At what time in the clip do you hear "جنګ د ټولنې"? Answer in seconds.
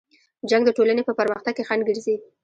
0.49-1.01